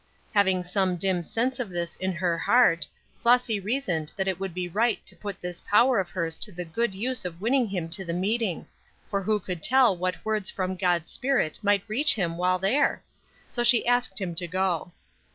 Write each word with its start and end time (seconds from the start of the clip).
Having 0.33 0.63
some 0.63 0.95
dim 0.97 1.21
sense 1.21 1.59
of 1.59 1.69
this 1.69 1.95
in 1.97 2.11
her 2.11 2.35
heart, 2.35 2.87
Flossy 3.21 3.59
reasoned 3.59 4.11
that 4.15 4.27
it 4.27 4.39
would 4.39 4.51
be 4.51 4.67
right 4.67 4.97
to 5.05 5.15
put 5.15 5.39
this 5.39 5.61
power 5.61 5.99
of 5.99 6.09
hers 6.09 6.39
to 6.39 6.51
the 6.51 6.65
good 6.65 6.95
use 6.95 7.23
of 7.23 7.39
winning 7.39 7.67
him 7.67 7.87
to 7.89 8.03
the 8.03 8.11
meeting, 8.11 8.65
for 9.11 9.21
who 9.21 9.39
could 9.39 9.61
tell 9.61 9.95
what 9.95 10.25
words 10.25 10.49
from 10.49 10.75
God's 10.75 11.11
Spirit 11.11 11.59
might 11.61 11.83
reach 11.87 12.15
him 12.15 12.35
while 12.35 12.57
there? 12.57 13.03
So 13.47 13.61
she 13.63 13.85
asked 13.85 14.19
him 14.19 14.33
to 14.37 14.47
go. 14.47 14.91